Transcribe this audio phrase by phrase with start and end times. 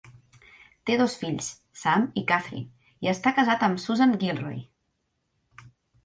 [0.89, 1.49] Té dos fills,
[1.81, 2.63] Sam i Kathryn,
[3.07, 4.57] i està casat amb Susan Gilroy.